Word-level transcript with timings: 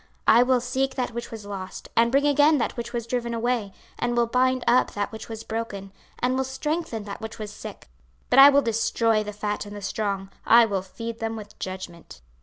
26:034:016 0.27 0.37
I 0.39 0.43
will 0.43 0.59
seek 0.61 0.95
that 0.95 1.11
which 1.11 1.29
was 1.29 1.45
lost, 1.45 1.89
and 1.95 2.11
bring 2.11 2.25
again 2.25 2.57
that 2.57 2.75
which 2.75 2.91
was 2.91 3.05
driven 3.05 3.35
away, 3.35 3.71
and 3.99 4.17
will 4.17 4.25
bind 4.25 4.63
up 4.65 4.93
that 4.93 5.11
which 5.11 5.29
was 5.29 5.43
broken, 5.43 5.91
and 6.17 6.35
will 6.35 6.43
strengthen 6.43 7.03
that 7.03 7.21
which 7.21 7.37
was 7.37 7.53
sick: 7.53 7.87
but 8.31 8.39
I 8.39 8.49
will 8.49 8.63
destroy 8.63 9.23
the 9.23 9.31
fat 9.31 9.67
and 9.67 9.75
the 9.75 9.81
strong; 9.83 10.31
I 10.43 10.65
will 10.65 10.81
feed 10.81 11.19
them 11.19 11.35
with 11.35 11.59
judgment. 11.59 12.19